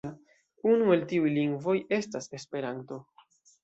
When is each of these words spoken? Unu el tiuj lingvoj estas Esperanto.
Unu 0.69 0.95
el 0.95 1.05
tiuj 1.13 1.31
lingvoj 1.37 1.77
estas 2.01 2.33
Esperanto. 2.43 3.05